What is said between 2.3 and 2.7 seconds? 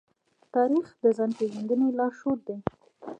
دی.